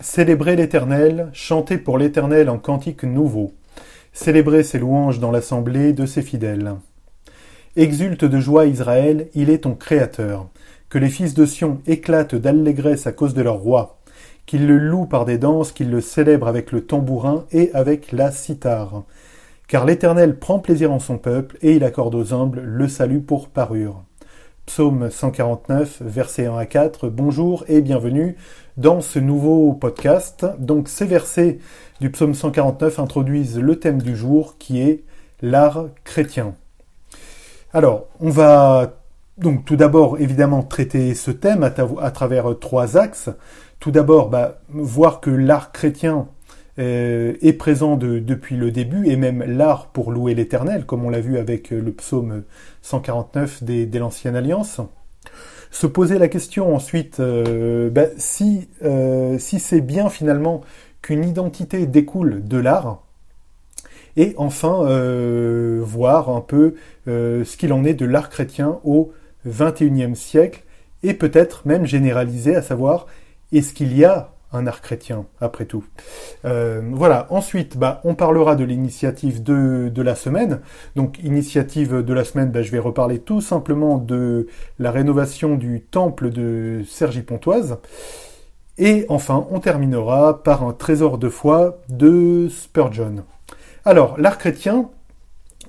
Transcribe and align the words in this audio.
Célébrez 0.00 0.54
l'Éternel, 0.54 1.28
chantez 1.32 1.76
pour 1.76 1.98
l'Éternel 1.98 2.48
en 2.50 2.58
cantique 2.58 3.02
nouveau. 3.02 3.54
Célébrez 4.12 4.62
ses 4.62 4.78
louanges 4.78 5.18
dans 5.18 5.32
l'assemblée 5.32 5.92
de 5.92 6.06
ses 6.06 6.22
fidèles. 6.22 6.76
Exulte 7.74 8.24
de 8.24 8.38
joie 8.38 8.66
Israël, 8.66 9.26
il 9.34 9.50
est 9.50 9.64
ton 9.64 9.74
Créateur. 9.74 10.46
Que 10.88 10.98
les 10.98 11.08
fils 11.08 11.34
de 11.34 11.44
Sion 11.44 11.80
éclatent 11.88 12.36
d'allégresse 12.36 13.08
à 13.08 13.12
cause 13.12 13.34
de 13.34 13.42
leur 13.42 13.56
roi. 13.56 13.98
Qu'ils 14.46 14.68
le 14.68 14.78
louent 14.78 15.06
par 15.06 15.24
des 15.24 15.36
danses, 15.36 15.72
qu'ils 15.72 15.90
le 15.90 16.00
célèbrent 16.00 16.46
avec 16.46 16.70
le 16.70 16.82
tambourin 16.82 17.44
et 17.50 17.72
avec 17.74 18.12
la 18.12 18.30
cithare. 18.30 19.02
Car 19.66 19.84
l'Éternel 19.84 20.38
prend 20.38 20.60
plaisir 20.60 20.92
en 20.92 21.00
son 21.00 21.18
peuple, 21.18 21.58
et 21.60 21.72
il 21.72 21.82
accorde 21.82 22.14
aux 22.14 22.32
humbles 22.32 22.60
le 22.60 22.86
salut 22.86 23.20
pour 23.20 23.48
parure. 23.48 24.04
Psaume 24.68 25.10
149, 25.10 26.02
versets 26.02 26.44
1 26.44 26.56
à 26.56 26.66
4. 26.66 27.08
Bonjour 27.08 27.64
et 27.68 27.80
bienvenue 27.80 28.36
dans 28.78 29.00
ce 29.02 29.18
nouveau 29.18 29.74
podcast. 29.74 30.46
Donc 30.58 30.88
ces 30.88 31.04
versets 31.04 31.58
du 32.00 32.10
psaume 32.10 32.32
149 32.32 32.98
introduisent 32.98 33.58
le 33.58 33.76
thème 33.76 34.00
du 34.00 34.16
jour 34.16 34.56
qui 34.58 34.80
est 34.80 35.02
l'art 35.42 35.86
chrétien. 36.04 36.54
Alors, 37.74 38.06
on 38.20 38.30
va 38.30 38.94
donc 39.36 39.64
tout 39.64 39.76
d'abord 39.76 40.18
évidemment 40.18 40.62
traiter 40.62 41.14
ce 41.14 41.30
thème 41.30 41.62
à, 41.62 42.10
travers 42.10 42.58
trois 42.58 42.96
axes. 42.96 43.30
Tout 43.78 43.90
d'abord, 43.90 44.30
bah, 44.30 44.60
voir 44.68 45.20
que 45.20 45.30
l'art 45.30 45.70
chrétien 45.70 46.28
euh, 46.78 47.34
est 47.42 47.52
présent 47.52 47.96
depuis 47.96 48.56
le 48.56 48.70
début, 48.70 49.08
et 49.08 49.16
même 49.16 49.44
l'art 49.44 49.88
pour 49.88 50.10
louer 50.10 50.34
l'Éternel, 50.34 50.86
comme 50.86 51.04
on 51.04 51.10
l'a 51.10 51.20
vu 51.20 51.38
avec 51.38 51.70
le 51.70 51.92
psaume 51.92 52.42
149 52.82 53.62
des, 53.62 53.86
de 53.86 53.98
l'Ancienne 53.98 54.34
Alliance. 54.34 54.80
Se 55.70 55.86
poser 55.86 56.18
la 56.18 56.28
question 56.28 56.74
ensuite, 56.74 57.20
euh, 57.20 57.90
ben, 57.90 58.10
si, 58.16 58.68
euh, 58.84 59.38
si 59.38 59.60
c'est 59.60 59.80
bien 59.80 60.08
finalement 60.08 60.62
qu'une 61.02 61.24
identité 61.24 61.86
découle 61.86 62.46
de 62.46 62.58
l'art, 62.58 63.02
et 64.16 64.34
enfin 64.36 64.82
voir 65.80 66.28
un 66.28 66.40
peu 66.40 66.74
ce 67.06 67.56
qu'il 67.56 67.72
en 67.72 67.84
est 67.84 67.94
de 67.94 68.04
l'art 68.04 68.30
chrétien 68.30 68.80
au 68.82 69.12
XXIe 69.46 70.16
siècle, 70.16 70.64
et 71.04 71.14
peut-être 71.14 71.66
même 71.66 71.86
généraliser, 71.86 72.56
à 72.56 72.62
savoir, 72.62 73.06
est-ce 73.52 73.72
qu'il 73.72 73.96
y 73.96 74.04
a 74.04 74.32
un 74.52 74.66
art 74.66 74.80
chrétien, 74.80 75.26
après 75.40 75.66
tout. 75.66 75.84
Euh, 76.44 76.80
voilà, 76.92 77.26
ensuite, 77.30 77.76
bah, 77.76 78.00
on 78.04 78.14
parlera 78.14 78.56
de 78.56 78.64
l'initiative 78.64 79.42
de, 79.42 79.90
de, 79.92 80.02
la 80.02 80.14
semaine. 80.14 80.60
Donc, 80.96 81.18
initiative 81.22 82.02
de 82.02 82.14
la 82.14 82.24
semaine, 82.24 82.50
bah, 82.50 82.62
je 82.62 82.70
vais 82.70 82.78
reparler 82.78 83.18
tout 83.18 83.40
simplement 83.40 83.98
de 83.98 84.46
la 84.78 84.90
rénovation 84.90 85.56
du 85.56 85.82
temple 85.82 86.30
de 86.30 86.82
Sergi 86.88 87.22
Pontoise. 87.22 87.78
Et 88.78 89.04
enfin, 89.08 89.46
on 89.50 89.60
terminera 89.60 90.42
par 90.42 90.62
un 90.62 90.72
trésor 90.72 91.18
de 91.18 91.28
foi 91.28 91.78
de 91.88 92.48
Spurgeon. 92.48 93.24
Alors, 93.84 94.18
l'art 94.18 94.38
chrétien, 94.38 94.90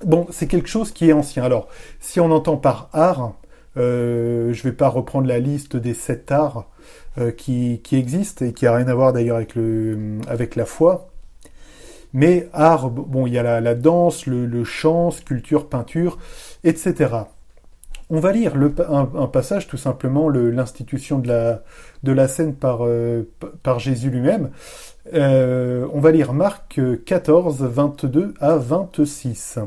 bon, 0.04 0.26
c'est 0.30 0.46
quelque 0.46 0.68
chose 0.68 0.92
qui 0.92 1.10
est 1.10 1.12
ancien. 1.12 1.42
Alors, 1.42 1.68
si 1.98 2.20
on 2.20 2.30
entend 2.30 2.56
par 2.56 2.88
art, 2.92 3.32
euh, 3.76 4.52
je 4.52 4.58
ne 4.58 4.70
vais 4.70 4.76
pas 4.76 4.88
reprendre 4.88 5.26
la 5.28 5.38
liste 5.38 5.76
des 5.76 5.94
sept 5.94 6.32
arts 6.32 6.68
euh, 7.18 7.30
qui, 7.30 7.80
qui 7.82 7.96
existe 7.96 8.42
et 8.42 8.52
qui 8.52 8.66
a 8.66 8.74
rien 8.74 8.88
à 8.88 8.94
voir 8.94 9.12
d'ailleurs 9.12 9.36
avec, 9.36 10.56
la 10.56 10.64
foi. 10.64 11.10
Mais 12.12 12.48
art, 12.52 12.90
bon, 12.90 13.26
il 13.26 13.32
y 13.32 13.38
a 13.38 13.42
la, 13.42 13.60
la 13.60 13.74
danse, 13.74 14.26
le, 14.26 14.64
chant, 14.64 15.10
sculpture, 15.10 15.68
peinture, 15.68 16.18
etc. 16.64 17.14
On 18.12 18.18
va 18.18 18.32
lire 18.32 18.54
un, 18.88 19.26
passage, 19.28 19.68
tout 19.68 19.76
simplement, 19.76 20.28
l'institution 20.28 21.20
de 21.20 21.28
la, 21.28 21.62
de 22.02 22.10
la 22.10 22.26
scène 22.26 22.56
par, 22.56 22.80
euh, 22.82 23.22
Jésus 23.78 24.10
lui-même. 24.10 24.50
Euh, 25.14 25.86
on 25.94 26.00
va 26.00 26.10
lire 26.10 26.32
Marc 26.32 26.80
14, 27.06 27.62
22 27.62 28.34
à 28.40 28.56
26. 28.56 29.60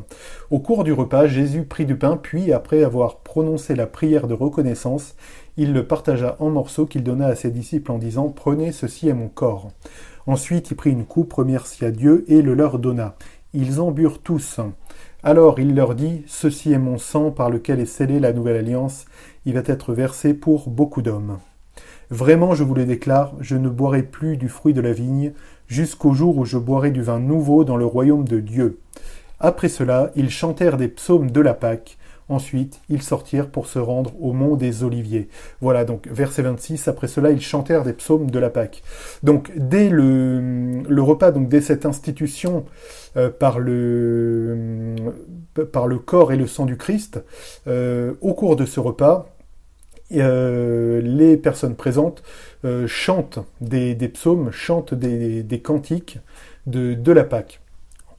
Au 0.51 0.59
cours 0.59 0.83
du 0.83 0.91
repas, 0.91 1.25
Jésus 1.25 1.63
prit 1.63 1.85
du 1.85 1.95
pain, 1.95 2.17
puis, 2.17 2.51
après 2.51 2.83
avoir 2.83 3.19
prononcé 3.19 3.75
la 3.75 3.87
prière 3.87 4.27
de 4.27 4.33
reconnaissance, 4.33 5.15
il 5.55 5.71
le 5.71 5.87
partagea 5.87 6.35
en 6.39 6.49
morceaux 6.49 6.85
qu'il 6.85 7.03
donna 7.03 7.27
à 7.27 7.35
ses 7.35 7.49
disciples 7.49 7.93
en 7.93 7.97
disant 7.97 8.27
Prenez, 8.27 8.73
ceci 8.73 9.07
est 9.07 9.13
mon 9.13 9.29
corps. 9.29 9.71
Ensuite, 10.27 10.69
il 10.69 10.75
prit 10.75 10.91
une 10.91 11.05
coupe, 11.05 11.31
remercia 11.31 11.91
Dieu 11.91 12.25
et 12.27 12.41
le 12.41 12.55
leur 12.55 12.77
donna. 12.77 13.15
Ils 13.53 13.79
en 13.79 13.91
burent 13.91 14.19
tous. 14.19 14.59
Alors 15.25 15.57
il 15.57 15.73
leur 15.73 15.95
dit 15.95 16.23
Ceci 16.27 16.73
est 16.73 16.77
mon 16.77 16.97
sang 16.97 17.31
par 17.31 17.49
lequel 17.49 17.79
est 17.79 17.85
scellée 17.85 18.19
la 18.19 18.33
nouvelle 18.33 18.57
alliance. 18.57 19.05
Il 19.45 19.53
va 19.53 19.61
être 19.65 19.93
versé 19.93 20.33
pour 20.33 20.69
beaucoup 20.69 21.01
d'hommes. 21.01 21.39
Vraiment, 22.09 22.55
je 22.55 22.65
vous 22.65 22.75
le 22.75 22.85
déclare, 22.85 23.33
je 23.39 23.55
ne 23.55 23.69
boirai 23.69 24.03
plus 24.03 24.35
du 24.35 24.49
fruit 24.49 24.73
de 24.73 24.81
la 24.81 24.91
vigne 24.91 25.31
jusqu'au 25.67 26.13
jour 26.13 26.37
où 26.37 26.43
je 26.43 26.57
boirai 26.57 26.91
du 26.91 27.01
vin 27.01 27.19
nouveau 27.19 27.63
dans 27.63 27.77
le 27.77 27.85
royaume 27.85 28.27
de 28.27 28.41
Dieu. 28.41 28.79
Après 29.39 29.69
cela, 29.69 30.11
ils 30.17 30.29
chantèrent 30.29 30.75
des 30.75 30.89
psaumes 30.89 31.31
de 31.31 31.39
la 31.39 31.53
Pâque. 31.53 31.97
Ensuite, 32.29 32.81
ils 32.89 33.01
sortirent 33.01 33.49
pour 33.49 33.67
se 33.67 33.79
rendre 33.79 34.13
au 34.21 34.33
mont 34.33 34.55
des 34.55 34.83
Oliviers. 34.83 35.29
Voilà, 35.61 35.85
donc 35.85 36.07
verset 36.07 36.41
26, 36.41 36.87
après 36.87 37.07
cela, 37.07 37.31
ils 37.31 37.41
chantèrent 37.41 37.83
des 37.83 37.93
psaumes 37.93 38.31
de 38.31 38.39
la 38.39 38.49
Pâque. 38.49 38.83
Donc, 39.23 39.51
dès 39.55 39.89
le, 39.89 40.83
repas, 41.01 41.31
donc 41.31 41.49
dès 41.49 41.61
cette 41.61 41.85
institution 41.85 42.65
euh, 43.17 43.29
par, 43.29 43.59
le, 43.59 44.95
par 45.71 45.87
le 45.87 45.99
corps 45.99 46.31
et 46.31 46.37
le 46.37 46.47
sang 46.47 46.65
du 46.65 46.77
Christ, 46.77 47.23
euh, 47.67 48.13
au 48.21 48.33
cours 48.33 48.55
de 48.55 48.65
ce 48.65 48.79
repas, 48.79 49.33
euh, 50.11 51.01
les 51.01 51.37
personnes 51.37 51.75
présentes 51.75 52.23
euh, 52.65 52.87
chantent 52.87 53.39
des, 53.61 53.95
des, 53.95 54.09
psaumes, 54.09 54.51
chantent 54.51 54.93
des, 54.93 55.43
des 55.43 55.59
cantiques 55.59 56.19
de, 56.67 56.93
de 56.93 57.11
la 57.11 57.23
Pâque. 57.23 57.62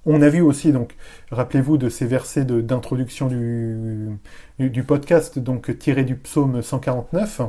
On 0.07 0.21
a 0.21 0.29
vu 0.29 0.43
aussi, 0.43 0.73
donc, 0.73 0.95
rappelez-vous 1.31 1.79
de 1.79 1.89
ces 1.89 2.07
versets 2.07 2.45
d'introduction 2.45 3.29
du, 3.29 4.83
podcast, 4.87 5.39
donc 5.39 5.79
tiré 5.79 6.05
du 6.05 6.17
psaume 6.17 6.61
149. 6.61 7.41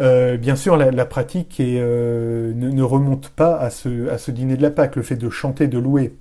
Euh, 0.00 0.36
bien 0.36 0.56
sûr, 0.56 0.76
la, 0.76 1.06
pratique 1.06 1.60
est, 1.60 1.78
euh, 1.80 2.52
ne, 2.54 2.82
remonte 2.82 3.28
pas 3.28 3.56
à 3.56 3.70
ce, 3.70 4.08
à 4.08 4.18
ce, 4.18 4.30
dîner 4.32 4.56
de 4.56 4.62
la 4.62 4.70
Pâque, 4.70 4.96
le 4.96 5.02
fait 5.02 5.16
de 5.16 5.30
chanter, 5.30 5.68
de 5.68 5.78
louer. 5.78 6.16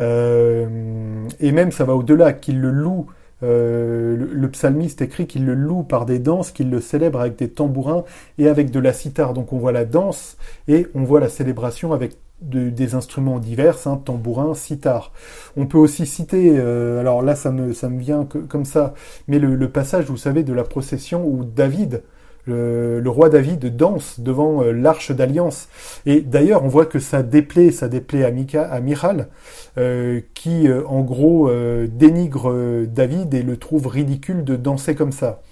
Euh, 0.00 1.28
et 1.38 1.52
même, 1.52 1.70
ça 1.70 1.84
va 1.84 1.94
au-delà, 1.94 2.32
qu'il 2.32 2.60
le 2.60 2.70
loue. 2.70 3.06
Le, 3.40 4.16
le, 4.16 4.50
psalmiste 4.50 5.00
écrit 5.00 5.28
qu'il 5.28 5.46
le 5.46 5.54
loue 5.54 5.84
par 5.84 6.06
des 6.06 6.18
danses, 6.18 6.50
qu'il 6.50 6.70
le 6.70 6.80
célèbre 6.80 7.20
avec 7.20 7.36
des 7.36 7.48
tambourins 7.48 8.04
et 8.38 8.48
avec 8.48 8.72
de 8.72 8.80
la 8.80 8.92
cithare. 8.92 9.32
Donc 9.32 9.52
on 9.52 9.58
voit 9.58 9.70
la 9.70 9.84
danse 9.84 10.36
et 10.66 10.88
on 10.96 11.04
voit 11.04 11.20
la 11.20 11.28
célébration 11.28 11.92
avec 11.92 12.16
de, 12.40 12.70
des 12.70 12.94
instruments 12.94 13.38
divers, 13.38 13.86
hein, 13.86 14.00
tambourin, 14.04 14.54
sitar. 14.54 15.12
On 15.56 15.66
peut 15.66 15.78
aussi 15.78 16.06
citer, 16.06 16.54
euh, 16.56 17.00
alors 17.00 17.22
là 17.22 17.34
ça 17.34 17.50
me, 17.50 17.72
ça 17.72 17.88
me 17.88 17.98
vient 17.98 18.26
comme 18.48 18.64
ça, 18.64 18.94
mais 19.26 19.38
le, 19.38 19.54
le, 19.54 19.68
passage, 19.68 20.06
vous 20.06 20.16
savez, 20.16 20.42
de 20.44 20.52
la 20.52 20.64
procession 20.64 21.26
où 21.26 21.44
David, 21.44 22.02
le, 22.48 23.00
le 23.00 23.10
roi 23.10 23.28
David, 23.28 23.76
danse 23.76 24.20
devant 24.20 24.62
euh, 24.62 24.72
l'arche 24.72 25.12
d'alliance. 25.12 25.68
Et 26.06 26.20
d'ailleurs, 26.20 26.64
on 26.64 26.68
voit 26.68 26.86
que 26.86 26.98
ça 26.98 27.22
déplaît, 27.22 27.70
ça 27.70 27.88
déplaît 27.88 28.24
à, 28.24 28.30
Mika, 28.30 28.64
à 28.64 28.80
Michal, 28.80 29.28
euh, 29.76 30.20
qui 30.34 30.66
euh, 30.66 30.82
en 30.86 31.02
gros 31.02 31.48
euh, 31.48 31.86
dénigre 31.86 32.84
David 32.86 33.34
et 33.34 33.42
le 33.42 33.56
trouve 33.56 33.86
ridicule 33.86 34.42
de 34.44 34.56
danser 34.56 34.94
comme 34.94 35.12
ça. 35.12 35.42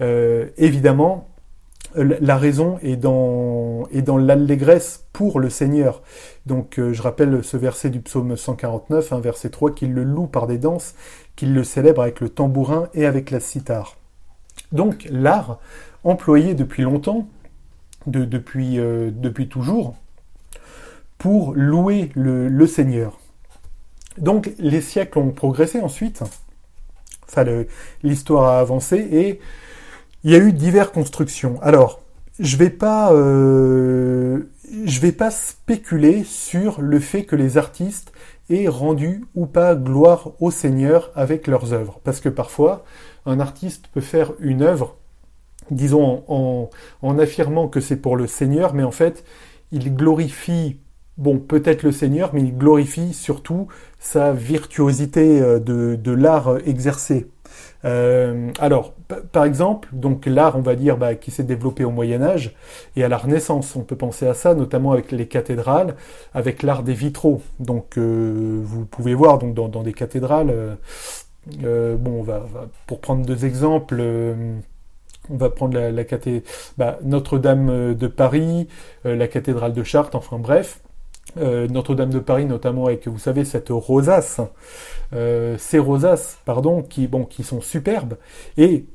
évidemment, 0.00 1.28
la 1.96 2.36
raison 2.36 2.78
est 2.82 2.96
dans, 2.96 3.67
est 3.92 4.02
dans 4.02 4.16
l'allégresse 4.16 5.06
pour 5.12 5.40
le 5.40 5.50
Seigneur. 5.50 6.02
Donc 6.46 6.78
euh, 6.78 6.92
je 6.92 7.02
rappelle 7.02 7.42
ce 7.44 7.56
verset 7.56 7.90
du 7.90 8.00
psaume 8.00 8.36
149, 8.36 9.12
hein, 9.12 9.20
verset 9.20 9.50
3, 9.50 9.74
qu'il 9.74 9.92
le 9.92 10.04
loue 10.04 10.26
par 10.26 10.46
des 10.46 10.58
danses, 10.58 10.94
qu'il 11.36 11.54
le 11.54 11.64
célèbre 11.64 12.02
avec 12.02 12.20
le 12.20 12.28
tambourin 12.28 12.88
et 12.94 13.06
avec 13.06 13.30
la 13.30 13.40
cithare. 13.40 13.96
Donc 14.72 15.06
l'art, 15.10 15.58
employé 16.04 16.54
depuis 16.54 16.82
longtemps, 16.82 17.28
euh, 18.14 18.26
depuis 19.12 19.48
toujours, 19.48 19.96
pour 21.18 21.54
louer 21.54 22.10
le, 22.14 22.48
le, 22.48 22.66
Seigneur. 22.66 23.18
Donc 24.18 24.52
les 24.58 24.80
siècles 24.80 25.18
ont 25.18 25.30
progressé 25.30 25.80
ensuite, 25.80 26.22
enfin 27.26 27.44
l'histoire 28.02 28.44
a 28.44 28.60
avancé 28.60 28.96
et 28.96 29.40
il 30.24 30.32
y 30.32 30.34
a 30.34 30.38
eu 30.38 30.52
diverses 30.52 30.90
constructions. 30.90 31.60
Alors, 31.62 32.00
je 32.38 32.56
vais 32.56 32.70
pas, 32.70 33.12
euh, 33.12 34.50
je 34.84 35.00
vais 35.00 35.12
pas 35.12 35.30
spéculer 35.30 36.24
sur 36.24 36.80
le 36.80 37.00
fait 37.00 37.24
que 37.24 37.36
les 37.36 37.58
artistes 37.58 38.12
aient 38.50 38.68
rendu 38.68 39.24
ou 39.34 39.46
pas 39.46 39.74
gloire 39.74 40.32
au 40.40 40.50
Seigneur 40.50 41.10
avec 41.14 41.46
leurs 41.46 41.72
œuvres, 41.72 42.00
parce 42.04 42.20
que 42.20 42.28
parfois, 42.28 42.84
un 43.26 43.40
artiste 43.40 43.88
peut 43.92 44.00
faire 44.00 44.32
une 44.40 44.62
œuvre, 44.62 44.96
disons 45.70 46.24
en, 46.28 47.18
affirmant 47.18 47.68
que 47.68 47.80
c'est 47.80 47.96
pour 47.96 48.16
le 48.16 48.26
Seigneur, 48.26 48.72
mais 48.72 48.84
en 48.84 48.90
fait, 48.90 49.24
il 49.72 49.94
glorifie 49.94 50.78
bon, 51.18 51.38
peut-être 51.38 51.82
le 51.82 51.92
Seigneur, 51.92 52.30
mais 52.32 52.42
il 52.42 52.56
glorifie 52.56 53.12
surtout 53.12 53.66
sa 53.98 54.32
virtuosité 54.32 55.42
euh, 55.42 55.58
de 55.58 56.12
l'art 56.12 56.58
exercé. 56.64 57.26
Euh, 57.84 58.50
alors, 58.58 58.94
par 59.32 59.44
exemple, 59.44 59.88
donc 59.92 60.26
l'art, 60.26 60.56
on 60.56 60.62
va 60.62 60.74
dire, 60.74 60.96
bah, 60.96 61.14
qui 61.14 61.30
s'est 61.30 61.44
développé 61.44 61.84
au 61.84 61.90
Moyen 61.90 62.22
Âge 62.22 62.54
et 62.96 63.04
à 63.04 63.08
la 63.08 63.16
Renaissance. 63.16 63.76
On 63.76 63.82
peut 63.82 63.96
penser 63.96 64.26
à 64.26 64.34
ça, 64.34 64.54
notamment 64.54 64.92
avec 64.92 65.12
les 65.12 65.28
cathédrales, 65.28 65.94
avec 66.34 66.62
l'art 66.62 66.82
des 66.82 66.94
vitraux. 66.94 67.42
Donc, 67.60 67.98
euh, 67.98 68.60
vous 68.62 68.84
pouvez 68.84 69.14
voir 69.14 69.38
donc 69.38 69.54
dans, 69.54 69.82
des 69.82 69.92
cathédrales. 69.92 70.76
Euh, 71.62 71.96
bon, 71.96 72.20
on 72.20 72.22
va, 72.22 72.46
pour 72.86 73.00
prendre 73.00 73.24
deux 73.24 73.44
exemples. 73.44 74.02
on 75.30 75.36
va 75.36 75.50
prendre 75.50 75.78
la, 75.78 76.04
cathédrale 76.04 76.42
bah, 76.76 76.98
Notre-Dame 77.04 77.94
de 77.94 78.06
Paris, 78.06 78.68
la 79.04 79.28
cathédrale 79.28 79.72
de 79.72 79.82
Chartres, 79.82 80.16
enfin 80.16 80.38
bref. 80.38 80.80
Notre-Dame 81.36 82.10
de 82.10 82.18
Paris, 82.18 82.46
notamment 82.46 82.86
avec, 82.86 83.06
vous 83.06 83.18
savez, 83.18 83.44
cette 83.44 83.68
rosace 83.70 84.40
euh, 85.14 85.56
ces 85.58 85.78
rosaces, 85.78 86.38
pardon, 86.44 86.82
qui, 86.82 87.06
bon, 87.06 87.24
qui 87.24 87.42
sont 87.42 87.60
superbes 87.60 88.14
et 88.56 88.86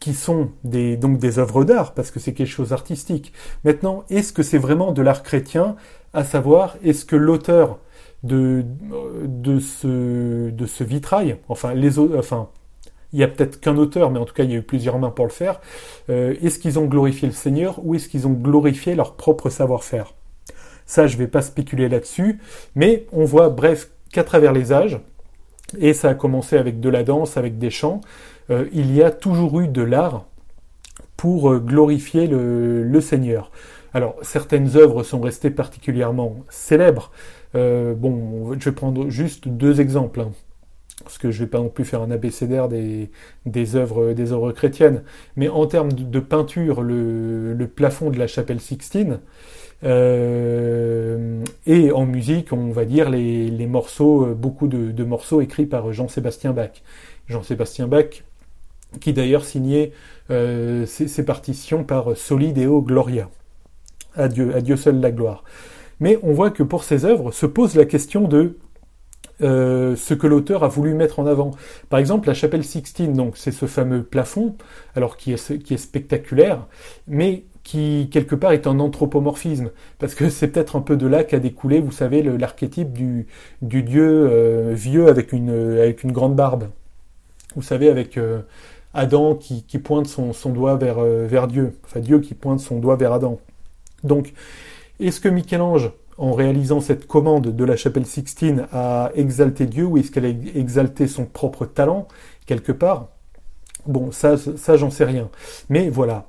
qui 0.00 0.14
sont 0.14 0.50
des, 0.64 0.96
donc 0.96 1.18
des 1.18 1.38
œuvres 1.38 1.64
d'art, 1.64 1.94
parce 1.94 2.10
que 2.10 2.20
c'est 2.20 2.34
quelque 2.34 2.46
chose 2.46 2.70
d'artistique. 2.70 3.32
Maintenant, 3.64 4.04
est-ce 4.10 4.32
que 4.32 4.42
c'est 4.42 4.58
vraiment 4.58 4.92
de 4.92 5.02
l'art 5.02 5.22
chrétien? 5.22 5.76
À 6.14 6.24
savoir, 6.24 6.76
est-ce 6.84 7.04
que 7.04 7.16
l'auteur 7.16 7.78
de, 8.22 8.64
de, 9.24 9.58
ce, 9.58 10.50
de 10.50 10.66
ce 10.66 10.84
vitrail, 10.84 11.38
enfin, 11.48 11.74
les, 11.74 11.98
enfin 11.98 12.48
il 13.12 13.20
y 13.20 13.22
a 13.22 13.28
peut-être 13.28 13.60
qu'un 13.60 13.76
auteur, 13.78 14.10
mais 14.10 14.18
en 14.18 14.26
tout 14.26 14.34
cas 14.34 14.44
il 14.44 14.50
y 14.50 14.54
a 14.54 14.58
eu 14.58 14.62
plusieurs 14.62 14.98
mains 14.98 15.10
pour 15.10 15.24
le 15.24 15.30
faire, 15.30 15.60
euh, 16.10 16.34
est-ce 16.42 16.58
qu'ils 16.58 16.78
ont 16.78 16.84
glorifié 16.86 17.26
le 17.28 17.34
Seigneur 17.34 17.80
ou 17.84 17.94
est-ce 17.94 18.08
qu'ils 18.08 18.26
ont 18.26 18.32
glorifié 18.32 18.94
leur 18.94 19.14
propre 19.14 19.48
savoir-faire? 19.50 20.14
Ça, 20.88 21.06
je 21.06 21.14
ne 21.14 21.18
vais 21.20 21.28
pas 21.28 21.42
spéculer 21.42 21.88
là-dessus, 21.88 22.40
mais 22.74 23.06
on 23.12 23.24
voit, 23.24 23.50
bref, 23.50 23.90
qu'à 24.10 24.24
travers 24.24 24.52
les 24.52 24.72
âges, 24.72 24.98
et 25.78 25.92
ça 25.92 26.08
a 26.08 26.14
commencé 26.14 26.56
avec 26.56 26.80
de 26.80 26.88
la 26.88 27.04
danse, 27.04 27.36
avec 27.36 27.58
des 27.58 27.70
chants. 27.70 28.00
Euh, 28.50 28.66
il 28.72 28.94
y 28.94 29.02
a 29.02 29.10
toujours 29.10 29.60
eu 29.60 29.68
de 29.68 29.82
l'art 29.82 30.24
pour 31.16 31.50
euh, 31.50 31.58
glorifier 31.58 32.26
le, 32.26 33.00
Seigneur. 33.00 33.50
Alors, 33.92 34.16
certaines 34.22 34.76
œuvres 34.76 35.02
sont 35.02 35.20
restées 35.20 35.50
particulièrement 35.50 36.36
célèbres. 36.48 37.10
Euh, 37.54 37.94
bon, 37.94 38.54
je 38.58 38.64
vais 38.64 38.74
prendre 38.74 39.08
juste 39.10 39.48
deux 39.48 39.80
exemples, 39.80 40.20
hein, 40.20 40.32
parce 41.02 41.18
que 41.18 41.30
je 41.30 41.40
ne 41.40 41.44
vais 41.44 41.50
pas 41.50 41.58
non 41.58 41.68
plus 41.68 41.84
faire 41.84 42.02
un 42.02 42.10
abécédaire 42.10 42.68
des, 42.68 43.10
œuvres, 43.76 44.12
des 44.12 44.32
œuvres 44.32 44.52
chrétiennes. 44.52 45.02
Mais 45.36 45.48
en 45.48 45.66
termes 45.66 45.92
de, 45.92 46.20
peinture, 46.20 46.82
le, 46.82 47.56
plafond 47.74 48.10
de 48.10 48.18
la 48.18 48.26
chapelle 48.26 48.60
Sixtine, 48.60 49.20
et 51.68 51.92
en 51.92 52.06
musique, 52.06 52.54
on 52.54 52.70
va 52.70 52.86
dire 52.86 53.10
les, 53.10 53.66
morceaux, 53.66 54.24
euh, 54.24 54.34
beaucoup 54.34 54.68
de, 54.68 55.04
morceaux 55.04 55.42
écrits 55.42 55.66
par 55.66 55.92
Jean-Sébastien 55.92 56.54
Bach. 56.54 56.82
Jean-Sébastien 57.28 57.86
Bach, 57.86 58.24
qui 59.00 59.12
d'ailleurs 59.12 59.44
signait 59.44 59.92
euh, 60.30 60.86
ses, 60.86 61.24
partitions 61.24 61.84
par 61.84 62.16
Soli 62.16 62.54
Deo 62.54 62.80
Gloria. 62.80 63.28
À 64.16 64.28
Dieu, 64.28 64.56
à 64.56 64.62
Dieu 64.62 64.76
seul 64.76 64.98
la 64.98 65.12
gloire. 65.12 65.44
Mais 66.00 66.18
on 66.22 66.32
voit 66.32 66.50
que 66.50 66.62
pour 66.62 66.84
ces 66.84 67.04
œuvres 67.04 67.32
se 67.32 67.44
pose 67.44 67.76
la 67.76 67.84
question 67.84 68.26
de 68.26 68.56
euh, 69.42 69.94
ce 69.94 70.14
que 70.14 70.26
l'auteur 70.26 70.64
a 70.64 70.68
voulu 70.68 70.94
mettre 70.94 71.18
en 71.18 71.26
avant. 71.26 71.50
Par 71.90 72.00
exemple, 72.00 72.28
la 72.28 72.34
chapelle 72.34 72.64
Sixtine, 72.64 73.12
donc 73.12 73.36
c'est 73.36 73.52
ce 73.52 73.66
fameux 73.66 74.02
plafond, 74.02 74.56
alors 74.96 75.18
qui 75.18 75.34
est, 75.34 75.62
qui 75.62 75.74
est 75.74 75.78
spectaculaire, 75.78 76.66
mais 77.06 77.44
qui 77.68 78.08
quelque 78.10 78.34
part 78.34 78.52
est 78.52 78.66
un 78.66 78.80
anthropomorphisme, 78.80 79.72
parce 79.98 80.14
que 80.14 80.30
c'est 80.30 80.48
peut-être 80.48 80.74
un 80.74 80.80
peu 80.80 80.96
de 80.96 81.06
là 81.06 81.22
qu'a 81.22 81.38
découlé, 81.38 81.80
vous 81.80 81.92
savez, 81.92 82.22
l'archétype 82.22 82.94
du, 82.94 83.26
du, 83.60 83.82
dieu 83.82 84.06
euh, 84.08 84.72
vieux 84.74 85.08
avec 85.08 85.34
une, 85.34 85.50
avec 85.50 86.02
une 86.02 86.12
grande 86.12 86.34
barbe. 86.34 86.68
Vous 87.56 87.60
savez, 87.60 87.90
avec 87.90 88.16
euh, 88.16 88.40
Adam 88.94 89.34
qui, 89.34 89.62
pointe 89.78 90.06
son, 90.06 90.32
son 90.32 90.48
doigt 90.48 90.76
vers, 90.76 90.96
euh, 90.98 91.26
vers 91.28 91.46
Dieu, 91.46 91.74
enfin 91.84 92.00
Dieu 92.00 92.20
qui 92.20 92.32
pointe 92.32 92.60
son 92.60 92.78
doigt 92.78 92.96
vers 92.96 93.12
Adam. 93.12 93.38
Donc, 94.02 94.32
est-ce 94.98 95.20
que 95.20 95.28
Michel-Ange, 95.28 95.90
en 96.16 96.32
réalisant 96.32 96.80
cette 96.80 97.06
commande 97.06 97.54
de 97.54 97.64
la 97.66 97.76
chapelle 97.76 98.06
Sixtine, 98.06 98.66
a 98.72 99.10
exalté 99.14 99.66
Dieu 99.66 99.84
ou 99.84 99.98
est-ce 99.98 100.10
qu'elle 100.10 100.24
a 100.24 100.30
exalté 100.58 101.06
son 101.06 101.26
propre 101.26 101.66
talent 101.66 102.08
quelque 102.46 102.72
part? 102.72 103.08
Bon, 103.86 104.10
ça, 104.10 104.38
ça 104.38 104.78
j'en 104.78 104.90
sais 104.90 105.04
rien. 105.04 105.28
Mais 105.68 105.90
voilà, 105.90 106.28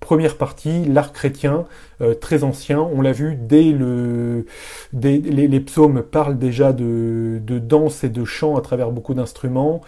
première 0.00 0.36
partie, 0.36 0.84
l'art 0.84 1.12
chrétien, 1.12 1.64
euh, 2.00 2.14
très 2.14 2.44
ancien. 2.44 2.80
On 2.80 3.00
l'a 3.00 3.12
vu 3.12 3.34
dès 3.34 3.64
le, 3.64 4.46
les, 4.92 5.60
psaumes 5.60 6.02
parlent 6.02 6.38
déjà 6.38 6.72
de, 6.72 7.40
danse 7.44 8.04
et 8.04 8.08
de 8.08 8.24
chant 8.24 8.56
à 8.56 8.60
travers 8.60 8.90
beaucoup 8.90 9.14
d'instruments. 9.14 9.80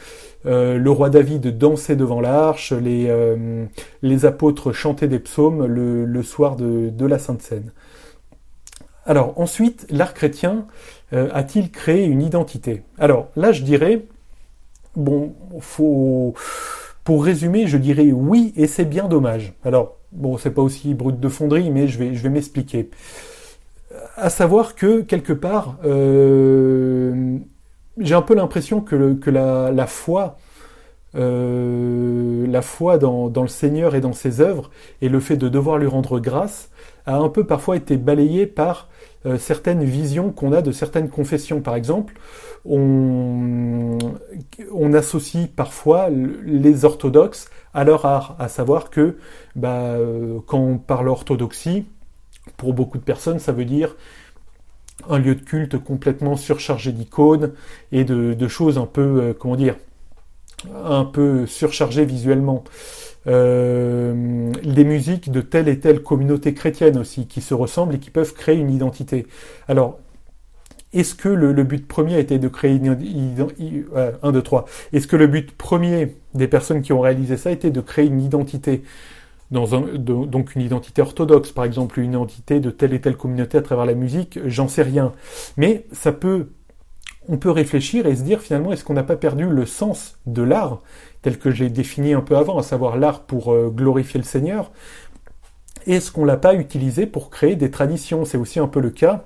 Euh, 0.47 0.77
le 0.79 0.91
roi 0.91 1.11
David 1.11 1.57
dansait 1.57 1.97
devant 1.97 2.21
l'arche. 2.21 2.73
Les, 2.73 3.07
euh, 3.09 3.65
les 4.03 4.27
apôtres 4.27 4.73
chantaient 4.73 5.09
des 5.09 5.21
psaumes 5.21 5.67
le, 5.67 6.23
soir 6.23 6.57
de, 6.57 6.91
de, 6.91 7.07
la 7.07 7.19
Sainte 7.19 7.43
Seine. 7.43 7.71
Alors 9.07 9.39
ensuite, 9.39 9.87
l'art 9.89 10.15
chrétien 10.15 10.67
a-t-il 11.13 11.71
créé 11.71 12.05
une 12.05 12.21
identité? 12.21 12.83
Alors 12.99 13.29
là, 13.35 13.53
je 13.53 13.63
dirais, 13.63 14.05
bon, 14.97 15.33
faut 15.61 16.35
pour 17.09 17.25
résumer, 17.25 17.67
je 17.67 17.79
dirais 17.79 18.13
oui, 18.13 18.53
et 18.55 18.67
c'est 18.67 18.85
bien 18.85 19.09
dommage. 19.09 19.55
Alors, 19.65 19.97
bon, 20.13 20.37
c'est 20.37 20.51
pas 20.51 20.61
aussi 20.61 20.93
brut 20.93 21.19
de 21.19 21.29
fonderie, 21.31 21.71
mais 21.71 21.89
je 21.89 21.99
vais, 21.99 22.29
m'expliquer. 22.29 22.91
À 24.17 24.29
savoir 24.29 24.75
que, 24.75 25.01
quelque 25.01 25.33
part, 25.33 25.79
euh, 25.87 27.39
j'ai 27.97 28.15
un 28.15 28.21
peu 28.21 28.35
l'impression 28.35 28.83
que 28.83 29.31
la, 29.31 29.87
foi, 29.87 30.37
euh, 31.15 32.47
la 32.47 32.63
foi 32.63 32.99
dans, 32.99 33.31
le 33.35 33.49
Seigneur 33.49 33.95
et 33.95 34.01
dans 34.01 34.13
ses 34.13 34.41
œuvres, 34.41 34.71
et 35.01 35.09
le 35.09 35.21
fait 35.21 35.37
de 35.37 35.49
devoir 35.49 35.79
lui 35.79 35.87
rendre 35.87 36.21
grâce, 36.21 36.71
a 37.07 37.17
un 37.17 37.29
peu 37.29 37.45
parfois 37.45 37.77
été 37.77 37.97
balayé 37.97 38.47
par 38.47 38.89
euh, 39.27 39.39
certaines 39.39 39.85
visions 39.85 40.31
qu'on 40.31 40.53
a 40.53 40.63
de 40.63 40.73
certaines 40.73 41.09
confessions. 41.09 41.61
Par 41.61 41.75
exemple, 41.75 42.15
on, 42.65 43.99
on, 44.73 44.93
associe 44.93 45.49
parfois 45.49 46.09
les 46.11 46.85
orthodoxes 46.85 47.49
à 47.75 47.85
leur 47.85 48.05
art, 48.05 48.37
à 48.39 48.49
savoir 48.49 48.91
que 48.91 49.17
bah, 49.57 49.95
euh, 49.97 50.39
quand 50.47 50.59
on 50.59 50.79
parle 50.79 51.09
orthodoxie, 51.09 51.87
pour 52.57 52.73
beaucoup 52.73 52.99
de 52.99 53.03
personnes, 53.03 53.39
ça 53.39 53.53
veut 53.53 53.65
dire 53.65 53.97
un 55.09 55.19
lieu 55.19 55.35
de 55.35 55.43
culte 55.43 55.79
complètement 55.79 56.37
surchargé 56.37 56.93
d'icônes 56.93 57.53
et 57.93 58.05
de, 58.05 58.35
de, 58.35 58.49
choses 58.49 58.79
un 58.79 58.87
peu, 58.87 59.21
euh, 59.21 59.33
comment 59.39 59.57
dire, 59.57 59.77
un 60.85 61.05
peu 61.05 61.47
surchargées 61.47 62.05
visuellement. 62.05 62.65
Euh, 63.27 64.53
les 64.63 64.85
musiques 64.85 65.31
de 65.31 65.41
telle 65.41 65.69
et 65.69 65.81
telle 65.81 66.03
communauté 66.03 66.55
chrétienne 66.55 66.97
aussi, 66.99 67.27
qui 67.27 67.41
se 67.41 67.55
ressemblent 67.55 67.95
et 67.95 67.99
qui 67.99 68.11
peuvent 68.11 68.33
créer 68.33 68.57
une 68.57 68.71
identité. 68.71 69.27
Alors, 69.69 69.99
est-ce 70.95 71.15
que 71.15 71.29
le, 71.29 71.53
but 71.65 71.87
premier 71.87 72.19
était 72.19 72.39
de 72.39 72.49
créer 72.49 72.75
une 72.77 72.87
identité 73.15 73.85
trois. 74.43 74.65
Est-ce 74.93 75.07
que 75.07 75.17
le 75.17 75.27
but 75.27 75.53
premier 75.53 76.17
des 76.35 76.49
personnes 76.49 76.81
qui 76.81 76.95
ont 76.95 77.01
réalisé 77.01 77.37
ça 77.37 77.51
était 77.51 77.71
de 77.71 77.81
créer 77.83 78.07
une 78.07 78.23
identité 78.23 78.83
donc 79.51 80.55
une 80.55 80.63
identité 80.63 81.01
orthodoxe, 81.01 81.53
par 81.53 81.65
exemple 81.65 82.01
une 82.01 82.13
identité 82.13 82.61
de 82.61 82.71
telle 82.71 82.93
et 82.93 83.01
telle 83.01 83.17
communauté 83.17 83.57
à 83.59 83.63
travers 83.63 83.87
la 83.87 83.95
musique, 83.95 84.39
j'en 84.45 84.69
sais 84.69 84.83
rien. 84.83 85.13
Mais 85.57 85.87
ça 85.93 86.13
peut, 86.13 86.49
on 87.29 87.37
peut 87.37 87.51
réfléchir 87.51 88.07
et 88.07 88.17
se 88.17 88.23
dire 88.23 88.41
finalement 88.41 88.73
est-ce 88.73 88.85
qu'on 88.85 88.95
n'a 88.95 89.03
pas 89.03 89.17
perdu 89.17 89.45
le 89.49 89.67
sens 89.67 90.19
de 90.27 90.43
l'art 90.43 90.81
tel 91.23 91.39
que 91.39 91.51
j'ai 91.51 91.69
défini 91.69 92.15
un 92.15 92.21
peu 92.21 92.37
avant, 92.37 92.59
à 92.59 92.63
savoir 92.63 92.97
l'art 92.97 93.23
pour 93.23 93.53
euh, 93.53 93.69
glorifier 93.69 94.19
le 94.19 94.25
Seigneur, 94.25 94.71
est-ce 95.87 96.13
qu'on 96.13 96.25
l'a 96.25 96.37
pas 96.37 96.55
utilisé 96.55 97.07
pour 97.07 97.31
créer 97.31 97.57
des 97.57 97.71
traditions? 97.71 98.25
C'est 98.25 98.39
aussi 98.39 98.59
un 98.61 98.69
peu 98.69 98.81
le 98.81 98.91
cas 98.91 99.25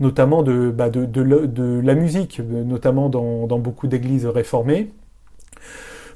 notamment 0.00 0.42
de, 0.42 0.70
bah, 0.70 0.90
la 0.90 1.94
musique, 1.94 2.40
notamment 2.40 3.08
dans 3.08 3.58
beaucoup 3.58 3.86
d'églises 3.86 4.26
réformées, 4.26 4.90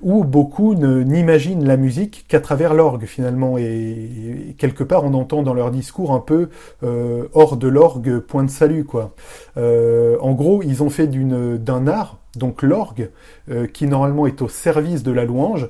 où 0.00 0.24
beaucoup 0.24 0.74
n'imaginent 0.74 1.64
la 1.64 1.76
musique 1.76 2.26
qu'à 2.28 2.40
travers 2.40 2.74
l'orgue 2.74 3.04
finalement, 3.04 3.58
et, 3.58 4.54
quelque 4.58 4.84
part 4.84 5.04
on 5.04 5.14
entend 5.14 5.42
dans 5.42 5.54
leur 5.54 5.70
discours 5.70 6.12
un 6.12 6.20
peu 6.20 6.48
euh, 6.82 7.28
hors 7.32 7.56
de 7.56 7.68
l'orgue 7.68 8.18
point 8.20 8.44
de 8.44 8.50
salut 8.50 8.84
quoi. 8.84 9.14
Euh, 9.56 10.16
en 10.20 10.32
gros, 10.32 10.62
ils 10.62 10.82
ont 10.82 10.90
fait 10.90 11.06
d'un 11.06 11.86
art, 11.86 12.18
donc 12.36 12.62
l'orgue, 12.62 13.10
euh, 13.50 13.66
qui 13.66 13.86
normalement 13.86 14.26
est 14.26 14.42
au 14.42 14.48
service 14.48 15.02
de 15.02 15.12
la 15.12 15.24
louange, 15.24 15.68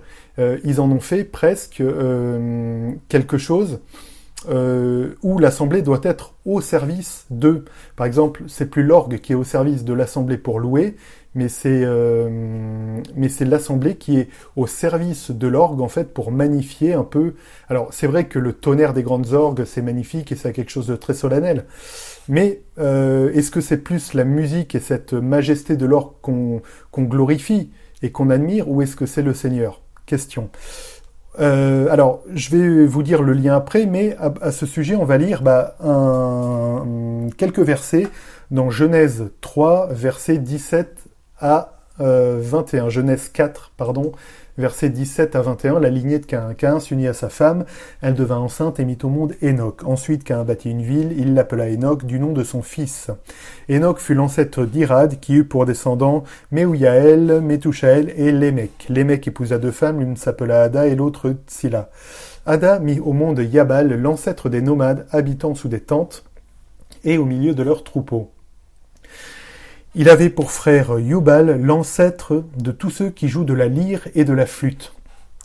ils 0.64 0.82
en 0.82 0.90
ont 0.90 1.00
fait 1.00 1.24
presque 1.24 1.82
quelque 3.08 3.38
chose 3.38 3.80
euh, 4.48 5.14
où 5.22 5.38
l'assemblée 5.38 5.82
doit 5.82 6.00
être 6.04 6.34
au 6.44 6.60
service 6.60 7.26
de. 7.30 7.64
Par 7.96 8.06
exemple, 8.06 8.44
c'est 8.46 8.70
plus 8.70 8.84
l'orgue 8.84 9.18
qui 9.18 9.32
est 9.32 9.34
au 9.34 9.44
service 9.44 9.82
de 9.82 9.92
l'assemblée 9.92 10.38
pour 10.38 10.60
louer, 10.60 10.96
mais 11.36 11.48
c'est 11.48 11.82
euh, 11.84 13.00
mais 13.14 13.28
c'est 13.28 13.44
l'assemblée 13.44 13.94
qui 13.94 14.18
est 14.18 14.28
au 14.56 14.66
service 14.66 15.30
de 15.30 15.46
l'orgue 15.46 15.80
en 15.80 15.88
fait 15.88 16.12
pour 16.12 16.32
magnifier 16.32 16.94
un 16.94 17.04
peu. 17.04 17.34
Alors 17.68 17.88
c'est 17.92 18.08
vrai 18.08 18.24
que 18.26 18.40
le 18.40 18.52
tonnerre 18.52 18.94
des 18.94 19.04
grandes 19.04 19.32
orgues 19.32 19.64
c'est 19.64 19.82
magnifique 19.82 20.32
et 20.32 20.34
c'est 20.34 20.52
quelque 20.52 20.70
chose 20.70 20.88
de 20.88 20.96
très 20.96 21.14
solennel, 21.14 21.66
mais 22.28 22.62
euh, 22.78 23.30
est-ce 23.32 23.52
que 23.52 23.60
c'est 23.60 23.78
plus 23.78 24.14
la 24.14 24.24
musique 24.24 24.74
et 24.74 24.80
cette 24.80 25.12
majesté 25.12 25.76
de 25.76 25.86
l'orgue 25.86 26.14
qu'on 26.22 26.62
qu'on 26.90 27.02
glorifie 27.02 27.70
et 28.02 28.10
qu'on 28.10 28.30
admire, 28.30 28.68
ou 28.68 28.82
est-ce 28.82 28.96
que 28.96 29.06
c'est 29.06 29.22
le 29.22 29.34
Seigneur? 29.34 29.82
Question. 30.06 30.50
Euh, 31.38 31.88
alors, 31.90 32.22
je 32.32 32.56
vais 32.56 32.86
vous 32.86 33.02
dire 33.02 33.22
le 33.22 33.32
lien 33.32 33.56
après, 33.56 33.86
mais 33.86 34.16
à, 34.18 34.50
ce 34.52 34.66
sujet, 34.66 34.96
on 34.96 35.04
va 35.04 35.18
lire 35.18 35.42
bah, 35.42 35.76
un, 35.80 37.28
quelques 37.36 37.60
versets 37.60 38.08
dans 38.50 38.70
Genèse 38.70 39.30
3, 39.40 39.88
versets 39.92 40.38
17 40.38 41.05
à 41.40 41.72
21. 41.98 42.90
Genèse 42.90 43.30
4, 43.30 43.72
pardon, 43.76 44.12
versets 44.58 44.90
17 44.90 45.34
à 45.34 45.40
21, 45.42 45.80
la 45.80 45.88
lignée 45.88 46.18
de 46.18 46.26
Cain. 46.26 46.54
Cain 46.54 46.78
s'unit 46.80 47.08
à 47.08 47.14
sa 47.14 47.28
femme, 47.28 47.64
elle 48.02 48.14
devint 48.14 48.38
enceinte 48.38 48.78
et 48.80 48.84
mit 48.84 48.98
au 49.02 49.08
monde 49.08 49.34
Enoch. 49.42 49.82
Ensuite, 49.84 50.24
Cain 50.24 50.44
bâtit 50.44 50.70
une 50.70 50.82
ville, 50.82 51.14
il 51.16 51.34
l'appela 51.34 51.68
Enoch 51.70 52.04
du 52.04 52.18
nom 52.18 52.32
de 52.32 52.44
son 52.44 52.62
fils. 52.62 53.10
Enoch 53.70 53.98
fut 53.98 54.14
l'ancêtre 54.14 54.66
d'Irad, 54.66 55.20
qui 55.20 55.34
eut 55.34 55.44
pour 55.44 55.64
descendants 55.64 56.24
Meouyael, 56.52 57.40
Metouchael 57.40 58.12
et 58.16 58.32
Lémec. 58.32 58.86
Lémec 58.88 59.26
épousa 59.26 59.58
deux 59.58 59.72
femmes, 59.72 60.00
l'une 60.00 60.16
s'appela 60.16 60.62
Ada 60.62 60.86
et 60.86 60.94
l'autre 60.94 61.34
Tsila. 61.46 61.90
Ada 62.44 62.78
mit 62.78 63.00
au 63.00 63.12
monde 63.12 63.40
Yabal, 63.40 63.88
l'ancêtre 63.94 64.48
des 64.48 64.60
nomades 64.60 65.06
habitant 65.10 65.54
sous 65.54 65.68
des 65.68 65.80
tentes 65.80 66.24
et 67.04 67.18
au 67.18 67.24
milieu 67.24 67.54
de 67.54 67.62
leurs 67.62 67.84
troupeaux. 67.84 68.30
Il 69.98 70.10
avait 70.10 70.28
pour 70.28 70.50
frère 70.50 70.98
Yubal, 70.98 71.58
l'ancêtre 71.58 72.44
de 72.58 72.70
tous 72.70 72.90
ceux 72.90 73.08
qui 73.08 73.28
jouent 73.28 73.46
de 73.46 73.54
la 73.54 73.66
lyre 73.66 74.06
et 74.14 74.24
de 74.26 74.34
la 74.34 74.44
flûte. 74.44 74.92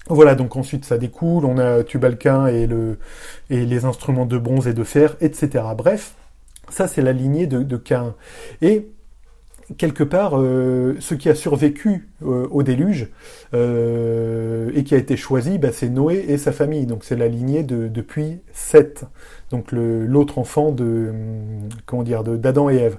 Voilà, 0.10 0.36
donc 0.36 0.58
ensuite 0.58 0.84
ça 0.84 0.98
découle, 0.98 1.46
on 1.46 1.58
a 1.58 1.84
Tubalquin 1.86 2.48
et, 2.48 2.68
et 3.50 3.66
les 3.66 3.86
instruments 3.86 4.26
de 4.26 4.38
bronze 4.38 4.68
et 4.68 4.74
de 4.74 4.84
fer, 4.84 5.16
etc. 5.22 5.64
Bref, 5.78 6.16
ça 6.68 6.90
c'est 6.90 7.02
la 7.02 7.14
lignée 7.14 7.48
de, 7.48 7.78
Cain. 7.78 8.14
Et 8.62 8.90
quelque 9.78 10.04
part, 10.04 10.38
euh, 10.38 10.98
ce 11.00 11.16
qui 11.16 11.30
a 11.30 11.36
survécu 11.36 12.10
euh, 12.22 12.46
au 12.52 12.62
déluge 12.62 13.08
euh, 13.54 14.70
et 14.76 14.84
qui 14.84 14.96
a 14.96 14.98
été 14.98 15.16
choisi, 15.16 15.60
bah, 15.60 15.72
c'est 15.72 15.88
Noé 15.88 16.26
et 16.28 16.38
sa 16.38 16.52
famille. 16.52 16.88
Donc 16.88 17.06
c'est 17.06 17.16
la 17.16 17.30
lignée 17.30 17.64
de, 17.64 17.88
depuis 17.88 18.42
Seth, 18.52 19.06
donc 19.50 19.72
l'autre 19.72 20.40
enfant 20.40 20.74
de 20.74 21.14
comment 21.86 22.04
dire 22.04 22.26
d'Adam 22.26 22.70
et 22.70 22.76
Ève. 22.76 22.98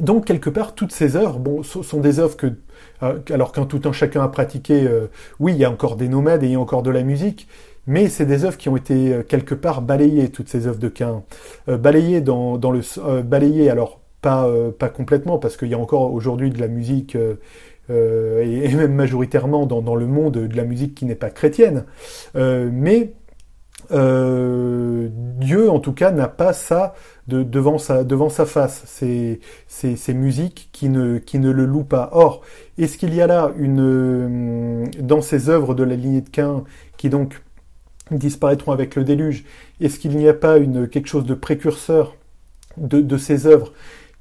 Donc 0.00 0.26
quelque 0.26 0.50
part, 0.50 0.74
toutes 0.74 0.92
ces 0.92 1.16
œuvres, 1.16 1.38
bon, 1.38 1.62
sont 1.62 2.00
des 2.00 2.20
œuvres 2.20 2.36
que, 2.36 2.46
euh, 3.02 3.18
alors 3.30 3.52
qu'un 3.52 3.66
tout 3.66 3.80
un 3.84 3.92
chacun 3.92 4.22
a 4.22 4.28
pratiqué, 4.28 4.86
euh, 4.86 5.06
oui, 5.40 5.52
il 5.52 5.58
y 5.58 5.64
a 5.64 5.70
encore 5.70 5.96
des 5.96 6.08
nomades 6.08 6.42
et 6.44 6.46
il 6.46 6.52
y 6.52 6.56
a 6.56 6.60
encore 6.60 6.82
de 6.82 6.90
la 6.90 7.02
musique, 7.02 7.48
mais 7.86 8.08
c'est 8.08 8.26
des 8.26 8.44
œuvres 8.44 8.56
qui 8.56 8.68
ont 8.68 8.76
été 8.76 9.12
euh, 9.12 9.22
quelque 9.22 9.54
part 9.54 9.82
balayées, 9.82 10.30
toutes 10.30 10.48
ces 10.48 10.66
œuvres 10.66 10.78
de 10.78 10.88
Cain, 10.88 11.22
balayées 11.66 12.20
dans, 12.20 12.58
dans 12.58 12.70
le, 12.70 12.82
balayées 13.22 13.70
alors 13.70 14.00
pas 14.20 14.50
pas 14.78 14.88
complètement 14.88 15.38
parce 15.38 15.56
qu'il 15.56 15.68
y 15.68 15.74
a 15.74 15.78
encore 15.78 16.12
aujourd'hui 16.12 16.50
de 16.50 16.58
la 16.58 16.66
musique 16.66 17.16
et, 17.88 18.74
même 18.74 18.94
majoritairement 18.94 19.64
dans, 19.64 19.80
dans, 19.80 19.94
le 19.94 20.06
monde 20.06 20.34
de 20.34 20.56
la 20.56 20.64
musique 20.64 20.96
qui 20.96 21.04
n'est 21.04 21.14
pas 21.14 21.30
chrétienne, 21.30 21.84
mais 22.34 23.12
Dieu 23.90 25.70
en 25.70 25.80
tout 25.80 25.92
cas 25.92 26.10
n'a 26.10 26.28
pas 26.28 26.52
ça 26.52 26.94
devant, 27.28 27.78
sa, 27.78 28.46
face, 28.46 28.84
ces, 28.86 30.14
musiques 30.14 30.70
qui 30.72 30.88
ne, 30.88 31.20
le 31.32 31.64
louent 31.66 31.84
pas. 31.84 32.10
Or, 32.12 32.42
est-ce 32.78 32.96
qu'il 32.96 33.14
y 33.14 33.20
a 33.20 33.26
là 33.26 33.52
une, 33.58 33.80
euh, 33.80 34.86
dans 35.00 35.20
ces 35.20 35.48
œuvres 35.48 35.74
de 35.74 35.84
la 35.84 35.94
lignée 35.94 36.22
de 36.22 36.30
Cain, 36.30 36.64
qui 36.96 37.10
donc 37.10 37.42
disparaîtront 38.10 38.72
avec 38.72 38.96
le 38.96 39.04
déluge, 39.04 39.44
est-ce 39.80 39.98
qu'il 39.98 40.16
n'y 40.16 40.28
a 40.28 40.34
pas 40.34 40.58
quelque 40.90 41.08
chose 41.08 41.26
de 41.26 41.34
précurseur 41.34 42.16
de, 42.78 43.00
de 43.00 43.16
ces 43.18 43.46
œuvres 43.46 43.72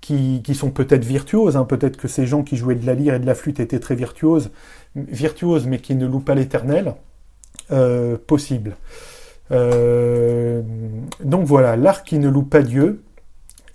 qui, 0.02 0.42
qui 0.44 0.56
sont 0.56 0.72
peut-être 0.72 1.06
virtuoses, 1.06 1.56
hein, 1.56 1.64
peut-être 1.64 1.98
que 1.98 2.10
ces 2.10 2.26
gens 2.28 2.44
qui 2.44 2.58
jouaient 2.58 2.76
de 2.76 2.86
la 2.86 2.94
lyre 2.94 3.14
et 3.14 3.20
de 3.20 3.26
la 3.26 3.36
flûte 3.36 3.60
étaient 3.60 3.80
très 3.80 3.96
virtuoses, 3.96 4.52
virtuoses 4.96 5.66
mais 5.66 5.80
qui 5.80 5.96
ne 5.96 6.06
louent 6.06 6.20
pas 6.20 6.36
l'éternel, 6.36 6.96
euh, 7.72 8.18
possible. 8.18 8.76
Euh, 9.52 10.62
donc 11.24 11.46
voilà, 11.46 11.76
l'art 11.76 12.04
qui 12.04 12.20
ne 12.20 12.30
loue 12.30 12.44
pas 12.44 12.62
Dieu 12.62 13.04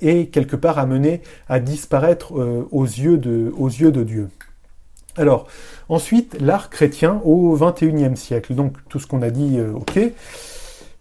est 0.00 0.32
quelque 0.32 0.56
part 0.56 0.78
amené 0.78 1.22
à 1.48 1.60
disparaître 1.60 2.38
euh, 2.38 2.66
aux, 2.70 2.84
yeux 2.84 3.18
de, 3.18 3.52
aux 3.56 3.68
yeux 3.68 3.92
de 3.92 4.02
Dieu. 4.02 4.28
Alors, 5.16 5.46
ensuite, 5.88 6.40
l'art 6.40 6.70
chrétien 6.70 7.20
au 7.24 7.56
XXIe 7.56 8.16
siècle. 8.16 8.54
Donc, 8.54 8.76
tout 8.88 8.98
ce 8.98 9.06
qu'on 9.06 9.22
a 9.22 9.30
dit, 9.30 9.58
euh, 9.58 9.72
ok. 9.74 10.00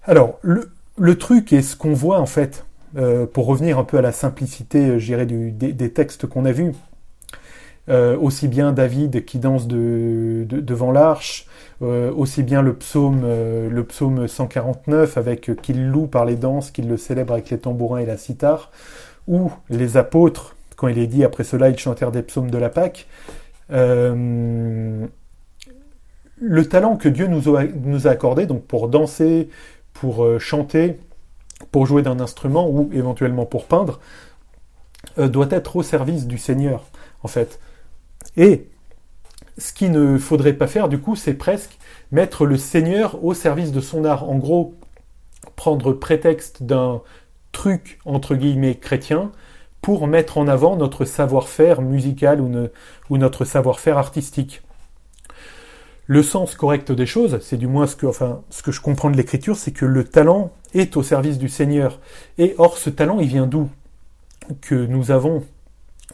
Alors, 0.03 0.39
le, 0.41 1.17
truc 1.17 1.53
et 1.53 1.61
ce 1.61 1.75
qu'on 1.75 1.93
voit, 1.93 2.19
en 2.19 2.25
fait, 2.25 2.65
pour 3.33 3.45
revenir 3.45 3.79
un 3.79 3.85
peu 3.85 3.97
à 3.97 4.01
la 4.01 4.11
simplicité, 4.11 4.99
je 4.99 5.15
des, 5.23 5.91
textes 5.93 6.27
qu'on 6.27 6.43
a 6.43 6.51
vus, 6.51 6.73
aussi 7.87 8.47
bien 8.47 8.71
David 8.71 9.25
qui 9.25 9.39
danse 9.39 9.67
de, 9.67 10.45
devant 10.47 10.91
l'arche, 10.91 11.47
euh, 11.81 12.13
aussi 12.13 12.43
bien 12.43 12.61
le 12.61 12.75
psaume, 12.75 13.21
euh, 13.23 13.67
le 13.67 13.83
psaume 13.83 14.27
149 14.27 15.17
avec 15.17 15.49
euh, 15.49 15.55
qu'il 15.55 15.87
loue 15.87 16.05
par 16.05 16.25
les 16.25 16.35
danses, 16.35 16.69
qu'il 16.69 16.87
le 16.87 16.95
célèbre 16.95 17.33
avec 17.33 17.49
les 17.49 17.57
tambourins 17.57 17.97
et 17.97 18.05
la 18.05 18.17
cithare, 18.17 18.69
ou 19.27 19.51
les 19.69 19.97
apôtres, 19.97 20.55
quand 20.75 20.89
il 20.89 20.99
est 20.99 21.07
dit 21.07 21.23
après 21.23 21.43
cela 21.43 21.69
ils 21.69 21.79
chantèrent 21.79 22.11
des 22.11 22.21
psaumes 22.21 22.51
de 22.51 22.57
la 22.59 22.69
Pâque. 22.69 23.07
le 23.69 25.07
talent 26.69 26.97
que 26.97 27.09
Dieu 27.09 27.25
nous 27.25 27.55
a, 27.55 27.63
nous 27.63 28.07
a, 28.07 28.11
accordé, 28.11 28.45
donc 28.45 28.63
pour 28.63 28.87
danser, 28.87 29.49
pour 29.93 30.39
chanter, 30.39 30.99
pour 31.71 31.87
jouer 31.87 32.03
d'un 32.03 32.19
instrument 32.19 32.69
ou 32.69 32.91
éventuellement 32.93 33.45
pour 33.45 33.65
peindre, 33.65 33.99
doit 35.17 35.47
être 35.49 35.77
au 35.77 35.83
service 35.83 36.27
du 36.27 36.37
Seigneur, 36.37 36.85
en 37.23 37.27
fait. 37.27 37.59
Et 38.37 38.67
ce 39.57 39.73
qu'il 39.73 39.91
ne 39.91 40.17
faudrait 40.17 40.53
pas 40.53 40.67
faire, 40.67 40.89
du 40.89 40.99
coup, 40.99 41.15
c'est 41.15 41.33
presque 41.33 41.77
mettre 42.11 42.45
le 42.45 42.57
Seigneur 42.57 43.23
au 43.23 43.33
service 43.33 43.71
de 43.71 43.81
son 43.81 44.05
art. 44.05 44.29
En 44.29 44.35
gros, 44.35 44.75
prendre 45.55 45.93
prétexte 45.93 46.63
d'un 46.63 47.01
truc, 47.51 47.99
entre 48.05 48.35
guillemets, 48.35 48.75
chrétien, 48.75 49.31
pour 49.81 50.07
mettre 50.07 50.37
en 50.37 50.47
avant 50.47 50.75
notre 50.75 51.05
savoir-faire 51.05 51.81
musical 51.81 52.39
ou, 52.39 53.17
notre 53.17 53.45
savoir-faire 53.45 53.97
artistique. 53.97 54.61
Le 56.07 56.23
sens 56.23 56.55
correct 56.55 56.91
des 56.91 57.05
choses, 57.05 57.39
c'est 57.41 57.57
du 57.57 57.67
moins 57.67 57.87
ce 57.87 57.95
que, 57.95 58.07
ce 58.49 58.63
que 58.63 58.71
je 58.71 58.81
comprends 58.81 59.09
de 59.09 59.17
l'écriture, 59.17 59.55
c'est 59.55 59.71
que 59.71 59.85
le 59.85 60.03
talent 60.03 60.51
est 60.73 60.97
au 60.97 61.03
service 61.03 61.37
du 61.37 61.49
Seigneur. 61.49 61.99
Et 62.37 62.53
or, 62.57 62.77
ce 62.77 62.89
talent, 62.89 63.19
il 63.19 63.27
vient 63.27 63.47
d'où? 63.47 63.69
Que 64.61 64.75
nous 64.75 65.11
avons 65.11 65.43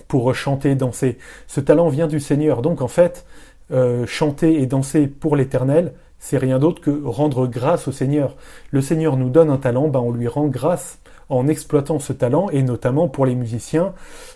pour 0.04 0.34
chanter, 0.36 0.76
danser. 0.76 1.18
Ce 1.48 1.60
talent 1.60 1.90
vient 1.90 2.08
du 2.08 2.20
Seigneur. 2.20 2.62
Donc 2.62 2.82
en 2.82 2.88
fait, 2.88 3.26
euh, 3.72 4.06
chanter 4.06 4.62
et 4.62 4.66
danser 4.66 5.08
pour 5.08 5.36
l'Éternel, 5.36 5.94
c'est 6.20 6.38
rien 6.38 6.60
d'autre 6.60 6.82
que 6.82 7.04
rendre 7.06 7.48
grâce 7.48 7.88
au 7.88 7.92
Seigneur. 7.92 8.36
Le 8.72 8.82
Seigneur 8.82 9.18
nous 9.18 9.30
donne 9.30 9.50
un 9.50 9.58
talent, 9.58 9.88
ben 9.88 10.00
on 10.00 10.12
lui 10.12 10.28
rend 10.28 10.48
grâce 10.48 11.00
en 11.30 11.48
exploitant 11.48 12.00
ce 12.00 12.14
talent, 12.14 12.50
et 12.50 12.64
notamment 12.64 13.08
pour 13.08 13.26
les 13.26 13.36
musiciens, 13.36 13.94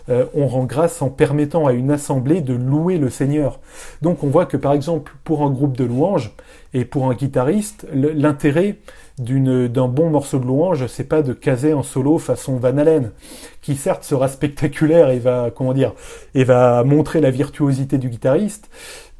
euh, 0.08 0.26
on 0.34 0.46
rend 0.46 0.64
grâce 0.64 1.00
en 1.00 1.08
permettant 1.08 1.66
à 1.66 1.72
une 1.72 1.90
assemblée 1.90 2.40
de 2.40 2.54
louer 2.54 2.98
le 2.98 3.10
Seigneur. 3.10 3.60
Donc 4.02 4.22
on 4.22 4.28
voit 4.28 4.46
que 4.46 4.56
par 4.56 4.72
exemple 4.72 5.12
pour 5.24 5.42
un 5.42 5.50
groupe 5.50 5.76
de 5.76 5.84
louanges 5.84 6.32
et 6.74 6.84
pour 6.84 7.06
un 7.10 7.14
guitariste, 7.14 7.86
l'intérêt 7.92 8.76
d'un 9.18 9.88
bon 9.88 10.10
morceau 10.10 10.38
de 10.38 10.46
louange, 10.46 10.86
c'est 10.86 11.04
pas 11.04 11.22
de 11.22 11.32
caser 11.32 11.74
en 11.74 11.82
solo 11.82 12.18
façon 12.18 12.56
Van 12.56 12.76
Halen, 12.76 13.12
qui 13.60 13.76
certes 13.76 14.04
sera 14.04 14.28
spectaculaire 14.28 15.10
et 15.10 15.18
va 15.18 15.50
comment 15.54 15.74
dire 15.74 15.92
et 16.34 16.44
va 16.44 16.82
montrer 16.82 17.20
la 17.20 17.30
virtuosité 17.30 17.98
du 17.98 18.08
guitariste, 18.08 18.70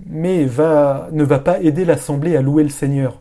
mais 0.06 0.44
va 0.44 1.08
ne 1.12 1.24
va 1.24 1.38
pas 1.38 1.60
aider 1.60 1.84
l'assemblée 1.84 2.36
à 2.36 2.42
louer 2.42 2.62
le 2.62 2.70
Seigneur. 2.70 3.20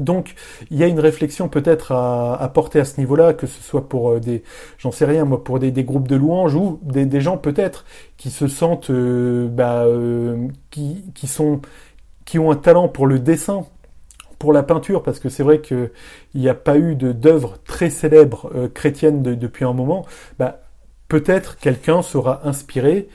Donc, 0.00 0.34
il 0.70 0.78
y 0.78 0.82
a 0.82 0.86
une 0.86 1.00
réflexion 1.00 1.48
peut-être 1.48 1.92
à, 1.92 2.50
porter 2.52 2.80
à 2.80 2.84
ce 2.84 2.98
niveau-là, 2.98 3.34
que 3.34 3.46
ce 3.46 3.62
soit 3.62 3.88
pour 3.88 4.10
euh, 4.10 4.20
des, 4.20 4.42
j'en 4.78 4.90
sais 4.90 5.04
rien, 5.04 5.24
moi, 5.24 5.44
pour 5.44 5.58
des, 5.58 5.72
groupes 5.84 6.08
de 6.08 6.16
louanges 6.16 6.54
ou 6.54 6.80
des, 6.82 7.20
gens 7.20 7.36
peut-être 7.36 7.84
qui 8.16 8.30
se 8.30 8.48
sentent, 8.48 8.90
euh, 8.90 9.48
bah, 9.48 9.84
euh, 9.84 10.48
qui, 10.70 11.26
sont, 11.26 11.60
qui 12.24 12.38
ont 12.38 12.50
un 12.50 12.56
talent 12.56 12.88
pour 12.88 13.06
le 13.06 13.18
dessin, 13.18 13.66
pour 14.38 14.52
la 14.52 14.62
peinture, 14.62 15.02
parce 15.02 15.18
que 15.18 15.28
c'est 15.28 15.42
vrai 15.42 15.60
qu'il 15.60 15.90
n'y 16.34 16.48
a 16.48 16.54
pas 16.54 16.78
eu 16.78 16.94
d'œuvre 16.94 17.58
très 17.64 17.90
célèbre 17.90 18.50
euh, 18.54 18.68
chrétienne 18.68 19.22
depuis 19.22 19.64
un 19.64 19.74
moment, 19.74 20.06
bah, 20.38 20.60
peut-être 21.08 21.58
quelqu'un 21.58 22.02
sera 22.02 22.46
inspiré 22.46 23.08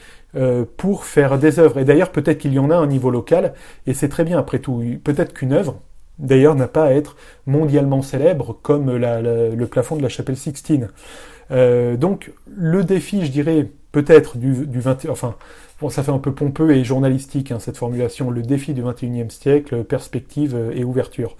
pour 0.75 1.05
faire 1.05 1.39
des 1.39 1.59
œuvres. 1.59 1.79
Et 1.79 1.85
d'ailleurs, 1.85 2.11
peut-être 2.11 2.39
qu'il 2.39 2.51
y 2.51 2.59
en 2.59 2.69
a 2.69 2.75
un 2.75 2.87
niveau 2.87 3.09
local, 3.09 3.53
et 3.87 3.93
c'est 3.93 4.09
très 4.09 4.25
bien 4.25 4.37
après 4.37 4.59
tout. 4.59 4.83
Peut-être 5.01 5.33
qu'une 5.33 5.53
œuvre, 5.53 5.79
d'ailleurs, 6.19 6.55
n'a 6.55 6.67
pas 6.67 6.85
à 6.85 6.91
être 6.91 7.15
mondialement 7.45 8.01
célèbre 8.01 8.57
comme 8.61 8.95
le 8.95 9.65
plafond 9.65 9.95
de 9.95 10.01
la 10.01 10.09
chapelle 10.09 10.37
Sixtine. 10.37 10.89
Euh, 11.51 11.97
donc, 11.97 12.31
le 12.55 12.83
défi, 12.83 13.25
je 13.25 13.31
dirais, 13.31 13.69
peut-être 13.91 14.37
du, 14.37 14.65
du 14.65 14.79
20, 14.79 15.05
enfin, 15.09 15.35
Bon, 15.81 15.89
ça 15.89 16.03
fait 16.03 16.11
un 16.11 16.19
peu 16.19 16.33
pompeux 16.33 16.71
et 16.71 16.85
journalistique 16.85 17.51
hein, 17.51 17.59
cette 17.59 17.75
formulation, 17.75 18.31
le 18.31 18.41
défi 18.41 18.73
du 18.73 18.81
21e 18.81 19.29
siècle, 19.29 19.83
perspective 19.83 20.57
et 20.73 20.85
ouverture. 20.85 21.35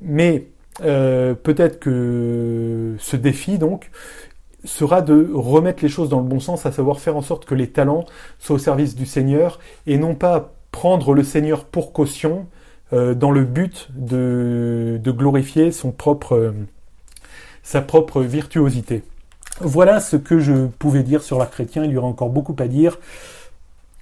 Mais 0.00 0.46
euh, 0.82 1.34
peut-être 1.34 1.78
que 1.78 2.94
ce 2.98 3.16
défi, 3.16 3.58
donc, 3.58 3.90
sera 4.64 5.02
de 5.02 5.30
remettre 5.34 5.82
les 5.82 5.90
choses 5.90 6.08
dans 6.08 6.20
le 6.20 6.26
bon 6.26 6.40
sens, 6.40 6.64
à 6.64 6.72
savoir 6.72 7.00
faire 7.00 7.16
en 7.16 7.22
sorte 7.22 7.44
que 7.44 7.54
les 7.54 7.68
talents 7.68 8.06
soient 8.38 8.56
au 8.56 8.58
service 8.58 8.96
du 8.96 9.04
Seigneur 9.04 9.60
et 9.86 9.98
non 9.98 10.14
pas 10.14 10.54
prendre 10.72 11.12
le 11.12 11.22
Seigneur 11.22 11.64
pour 11.64 11.92
caution 11.92 12.46
euh, 12.92 13.14
dans 13.14 13.30
le 13.30 13.44
but 13.44 13.88
de, 13.94 15.00
glorifier 15.04 15.72
son 15.72 15.90
propre, 15.90 16.34
euh, 16.34 16.52
sa 17.62 17.82
propre 17.82 18.22
virtuosité. 18.22 19.02
Voilà 19.60 20.00
ce 20.00 20.16
que 20.16 20.38
je 20.38 20.66
pouvais 20.78 21.02
dire 21.02 21.22
sur 21.22 21.38
l'art 21.38 21.50
chrétien. 21.50 21.84
Il 21.84 21.90
y 21.90 21.96
aura 21.98 22.06
encore 22.06 22.30
beaucoup 22.30 22.56
à 22.58 22.66
dire, 22.66 22.98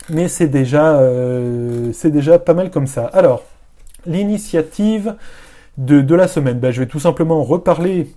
mais 0.09 0.28
c'est 0.28 0.47
déjà, 0.47 0.99
euh, 0.99 1.93
déjà 2.05 2.38
pas 2.38 2.55
mal 2.55 2.71
comme 2.71 2.87
ça. 2.87 3.07
Alors, 3.07 3.43
l'initiative 4.07 5.16
de, 5.78 6.00
de, 6.00 6.14
la 6.14 6.28
semaine, 6.28 6.59
ben, 6.59 6.71
je 6.71 6.81
vais 6.81 6.87
tout 6.87 7.00
simplement 7.00 7.43
reparler 7.43 8.14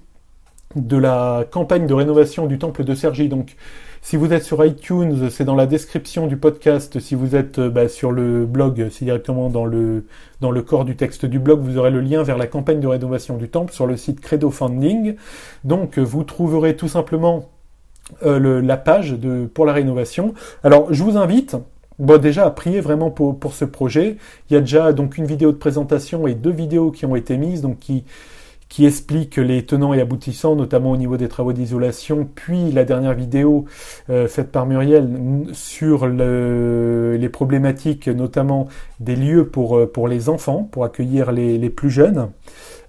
de 0.76 0.98
la 0.98 1.46
campagne 1.50 1.88
de 1.88 1.94
rénovation 1.94 2.46
du 2.46 2.60
temple 2.60 2.84
de 2.84 2.94
Sergi. 2.94 3.28
Donc, 3.28 3.56
si 4.01 4.15
vous 4.15 4.34
êtes 4.34 4.44
sur 4.44 4.63
iTunes, 4.65 5.29
c'est 5.29 5.44
dans 5.44 5.56
la 5.56 5.65
description 5.65 6.27
du 6.27 6.38
podcast. 6.38 7.00
Si 7.00 7.15
vous 7.15 7.36
êtes 7.36 7.60
euh, 7.60 7.70
bah, 7.70 7.88
sur 7.89 8.12
le 8.12 8.46
blog, 8.46 8.88
c'est 8.91 9.06
directement 9.06 9.50
dans 9.50 9.65
le, 9.65 10.06
dans 10.41 10.51
le 10.51 10.62
corps 10.62 10.86
du 10.86 10.96
texte 10.96 11.25
du 11.25 11.39
blog. 11.39 11.60
Vous 11.62 11.77
aurez 11.77 11.91
le 11.91 12.00
lien 12.00 12.24
vers 12.24 12.38
la 12.38 12.48
campagne 12.48 12.79
de 12.79 12.88
rénovation 12.88 13.38
du 13.38 13.50
temple 13.50 13.74
sur 13.74 13.86
le 13.86 13.98
site 13.98 14.22
Credo 14.22 14.51
Funding. 14.51 15.15
Donc, 15.63 16.00
euh, 16.00 16.01
vous 16.01 16.24
trouverez 16.24 16.75
tout 16.75 16.88
simplement 16.88 17.50
euh, 18.24 18.62
la 18.62 18.77
page 18.77 19.12
de, 19.12 19.46
pour 19.46 19.65
la 19.65 19.74
rénovation. 19.74 20.34
Alors, 20.63 20.91
je 20.94 21.03
vous 21.03 21.18
invite, 21.18 21.58
déjà 22.00 22.46
à 22.46 22.51
prier 22.51 22.79
vraiment 22.79 23.12
pour, 23.12 23.38
pour 23.38 23.53
ce 23.53 23.65
projet. 23.65 24.15
Il 24.50 24.53
y 24.53 24.58
a 24.58 24.62
déjà 24.62 24.94
donc 24.94 25.18
une 25.18 25.25
vidéo 25.25 25.51
de 25.51 25.58
présentation 25.58 26.25
et 26.25 26.34
deux 26.34 26.51
vidéos 26.51 26.91
qui 26.91 27.06
ont 27.06 27.15
été 27.15 27.38
mises, 27.38 27.62
donc 27.62 27.79
qui, 27.79 28.06
qui 28.70 28.86
explique 28.86 29.38
les 29.38 29.66
tenants 29.66 29.94
et 29.96 30.00
aboutissants, 30.00 30.56
notamment 30.56 30.92
au 30.92 30.98
niveau 30.98 31.18
des 31.18 31.28
travaux 31.28 31.54
d'isolation, 31.54 32.30
puis 32.36 32.72
la 32.72 32.86
dernière 32.86 33.16
vidéo 33.16 33.66
euh, 34.12 34.28
faite 34.28 34.52
par 34.52 34.68
Muriel 34.68 35.10
sur 35.54 36.06
le, 36.06 37.18
les 37.20 37.30
problématiques, 37.30 38.08
notamment 38.08 38.68
des 39.00 39.16
lieux 39.16 39.48
pour, 39.48 39.78
euh, 39.78 39.92
pour 39.92 40.08
les 40.08 40.30
enfants, 40.30 40.70
pour 40.72 40.86
accueillir 40.86 41.32
les, 41.32 41.58
les 41.58 41.70
plus 41.72 41.90
jeunes. 41.90 42.30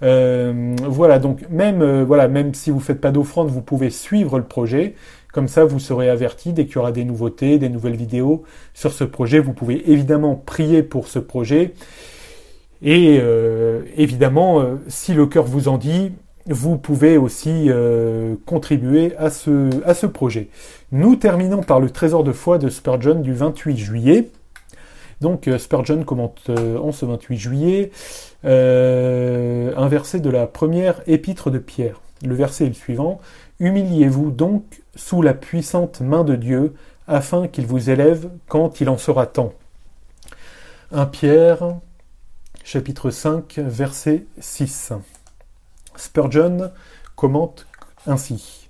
Euh, 0.02 0.76
voilà, 0.86 1.18
donc 1.18 1.48
même, 1.48 2.02
voilà, 2.02 2.28
même 2.28 2.52
si 2.52 2.70
vous 2.70 2.80
faites 2.80 3.00
pas 3.00 3.10
d'offrande, 3.10 3.48
vous 3.48 3.62
pouvez 3.62 3.88
suivre 3.88 4.38
le 4.38 4.44
projet. 4.44 4.94
Comme 5.32 5.48
ça, 5.48 5.64
vous 5.64 5.78
serez 5.78 6.10
averti 6.10 6.52
dès 6.52 6.66
qu'il 6.66 6.76
y 6.76 6.78
aura 6.78 6.92
des 6.92 7.04
nouveautés, 7.04 7.58
des 7.58 7.68
nouvelles 7.70 7.96
vidéos 7.96 8.42
sur 8.74 8.92
ce 8.92 9.04
projet. 9.04 9.38
Vous 9.38 9.52
pouvez 9.52 9.90
évidemment 9.90 10.34
prier 10.34 10.82
pour 10.82 11.08
ce 11.08 11.18
projet. 11.20 11.72
Et 12.82 13.18
euh, 13.20 13.82
évidemment, 13.96 14.60
euh, 14.60 14.76
si 14.88 15.12
le 15.12 15.26
cœur 15.26 15.44
vous 15.44 15.68
en 15.68 15.76
dit, 15.76 16.12
vous 16.46 16.78
pouvez 16.78 17.18
aussi 17.18 17.66
euh, 17.68 18.36
contribuer 18.46 19.14
à 19.18 19.30
ce, 19.30 19.68
à 19.84 19.94
ce 19.94 20.06
projet. 20.06 20.48
Nous 20.90 21.16
terminons 21.16 21.62
par 21.62 21.80
le 21.80 21.90
trésor 21.90 22.24
de 22.24 22.32
foi 22.32 22.58
de 22.58 22.68
Spurgeon 22.68 23.16
du 23.16 23.34
28 23.34 23.76
juillet. 23.76 24.30
Donc 25.20 25.50
Spurgeon 25.58 26.02
commente 26.04 26.48
en 26.48 26.92
ce 26.92 27.04
28 27.04 27.36
juillet 27.36 27.90
un 28.42 29.88
verset 29.88 30.20
de 30.20 30.30
la 30.30 30.46
première 30.46 31.02
épître 31.06 31.50
de 31.50 31.58
Pierre. 31.58 32.00
Le 32.24 32.34
verset 32.34 32.64
est 32.64 32.68
le 32.68 32.74
suivant. 32.74 33.20
Humiliez-vous 33.60 34.30
donc 34.30 34.64
sous 34.96 35.20
la 35.20 35.34
puissante 35.34 36.00
main 36.00 36.24
de 36.24 36.36
Dieu, 36.36 36.72
afin 37.06 37.48
qu'il 37.48 37.66
vous 37.66 37.90
élève 37.90 38.30
quand 38.48 38.80
il 38.80 38.88
en 38.88 38.96
sera 38.96 39.26
temps. 39.26 39.52
Un 40.90 41.04
Pierre 41.04 41.74
chapitre 42.64 43.10
5, 43.10 43.58
verset 43.58 44.26
6. 44.38 44.92
Spurgeon 45.96 46.70
commente 47.16 47.66
ainsi. 48.06 48.68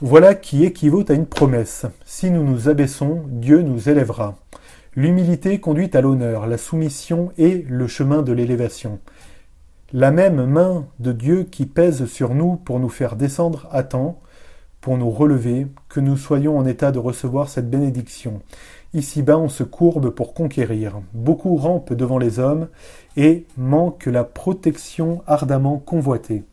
Voilà 0.00 0.34
qui 0.34 0.64
équivaut 0.64 1.04
à 1.08 1.14
une 1.14 1.26
promesse. 1.26 1.86
Si 2.04 2.30
nous 2.30 2.44
nous 2.44 2.68
abaissons, 2.68 3.24
Dieu 3.28 3.62
nous 3.62 3.88
élèvera. 3.88 4.36
L'humilité 4.96 5.58
conduit 5.60 5.90
à 5.94 6.00
l'honneur, 6.00 6.46
la 6.46 6.58
soumission 6.58 7.32
est 7.38 7.68
le 7.68 7.88
chemin 7.88 8.22
de 8.22 8.32
l'élévation. 8.32 9.00
La 9.92 10.10
même 10.10 10.44
main 10.46 10.86
de 11.00 11.12
Dieu 11.12 11.44
qui 11.44 11.66
pèse 11.66 12.06
sur 12.06 12.34
nous 12.34 12.56
pour 12.56 12.78
nous 12.80 12.88
faire 12.88 13.16
descendre 13.16 13.68
temps, 13.88 14.20
pour 14.80 14.98
nous 14.98 15.10
relever, 15.10 15.66
que 15.88 16.00
nous 16.00 16.16
soyons 16.16 16.58
en 16.58 16.66
état 16.66 16.92
de 16.92 16.98
recevoir 16.98 17.48
cette 17.48 17.70
bénédiction. 17.70 18.42
Ici-bas, 18.94 19.38
on 19.38 19.48
se 19.48 19.64
courbe 19.64 20.10
pour 20.10 20.34
conquérir. 20.34 21.00
Beaucoup 21.14 21.56
rampent 21.56 21.92
devant 21.92 22.18
les 22.18 22.38
hommes 22.38 22.68
et 23.16 23.44
manquent 23.56 24.06
la 24.06 24.22
protection 24.22 25.22
ardemment 25.26 25.78
convoitée. 25.78 26.44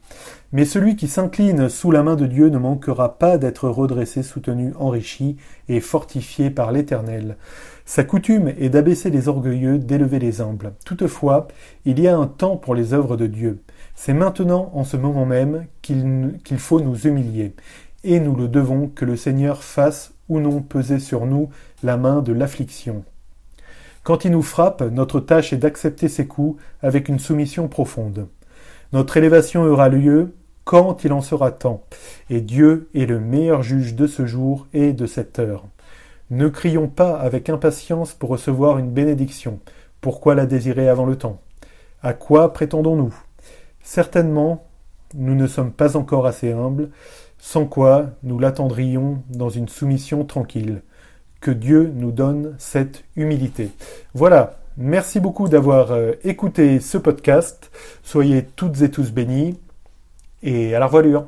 Mais 0.51 0.65
celui 0.65 0.95
qui 0.95 1.07
s'incline 1.07 1.69
sous 1.69 1.91
la 1.91 2.01
main 2.01 2.15
de 2.15 2.25
Dieu 2.25 2.49
ne 2.49 2.57
manquera 2.57 3.19
pas 3.19 3.37
d'être 3.37 3.69
redressé, 3.69 4.23
soutenu, 4.23 4.73
enrichi 4.79 5.37
et 5.69 5.79
fortifié 5.79 6.49
par 6.49 6.71
l'Éternel. 6.71 7.37
Sa 7.85 8.03
coutume 8.03 8.51
est 8.57 8.69
d'abaisser 8.69 9.11
les 9.11 9.27
orgueilleux, 9.27 9.77
d'élever 9.77 10.17
les 10.17 10.41
humbles. 10.41 10.73
Toutefois, 10.83 11.47
il 11.85 11.99
y 11.99 12.07
a 12.07 12.17
un 12.17 12.25
temps 12.25 12.57
pour 12.57 12.73
les 12.73 12.93
œuvres 12.95 13.17
de 13.17 13.27
Dieu. 13.27 13.61
C'est 13.93 14.13
maintenant, 14.13 14.71
en 14.73 14.83
ce 14.83 14.97
moment 14.97 15.27
même, 15.27 15.67
qu'il 15.83 16.57
faut 16.57 16.81
nous 16.81 17.07
humilier. 17.07 17.53
Et 18.03 18.19
nous 18.19 18.35
le 18.35 18.47
devons 18.47 18.87
que 18.87 19.05
le 19.05 19.15
Seigneur 19.15 19.63
fasse 19.63 20.13
ou 20.31 20.39
non 20.39 20.61
peser 20.61 20.99
sur 20.99 21.25
nous 21.25 21.49
la 21.83 21.97
main 21.97 22.21
de 22.21 22.31
l'affliction. 22.31 23.03
Quand 24.03 24.23
il 24.23 24.31
nous 24.31 24.41
frappe, 24.41 24.81
notre 24.81 25.19
tâche 25.19 25.51
est 25.51 25.57
d'accepter 25.57 26.07
ses 26.07 26.25
coups 26.25 26.59
avec 26.81 27.09
une 27.09 27.19
soumission 27.19 27.67
profonde. 27.67 28.27
Notre 28.93 29.17
élévation 29.17 29.63
aura 29.63 29.89
lieu 29.89 30.33
quand 30.63 31.03
il 31.03 31.11
en 31.11 31.21
sera 31.21 31.51
temps, 31.51 31.83
et 32.29 32.39
Dieu 32.39 32.89
est 32.95 33.05
le 33.05 33.19
meilleur 33.19 33.61
juge 33.61 33.93
de 33.93 34.07
ce 34.07 34.25
jour 34.25 34.67
et 34.73 34.93
de 34.93 35.05
cette 35.05 35.37
heure. 35.37 35.65
Ne 36.29 36.47
crions 36.47 36.87
pas 36.87 37.19
avec 37.19 37.49
impatience 37.49 38.13
pour 38.13 38.29
recevoir 38.29 38.77
une 38.77 38.89
bénédiction. 38.89 39.59
Pourquoi 39.99 40.33
la 40.33 40.45
désirer 40.45 40.87
avant 40.87 41.05
le 41.05 41.17
temps? 41.17 41.41
À 42.01 42.13
quoi 42.13 42.53
prétendons-nous? 42.53 43.13
Certainement, 43.83 44.65
nous 45.13 45.35
ne 45.35 45.45
sommes 45.47 45.73
pas 45.73 45.97
encore 45.97 46.25
assez 46.25 46.53
humbles, 46.53 46.89
sans 47.41 47.65
quoi 47.65 48.11
nous 48.21 48.37
l'attendrions 48.37 49.23
dans 49.31 49.49
une 49.49 49.67
soumission 49.67 50.23
tranquille. 50.23 50.83
Que 51.41 51.49
Dieu 51.49 51.91
nous 51.95 52.11
donne 52.11 52.53
cette 52.59 53.03
humilité. 53.15 53.71
Voilà, 54.13 54.59
merci 54.77 55.19
beaucoup 55.19 55.49
d'avoir 55.49 55.91
euh, 55.91 56.11
écouté 56.23 56.79
ce 56.79 56.99
podcast. 56.99 57.71
Soyez 58.03 58.45
toutes 58.45 58.83
et 58.83 58.91
tous 58.91 59.11
bénis 59.11 59.59
et 60.43 60.75
à 60.75 60.79
la 60.79 60.85
revoilure. 60.85 61.25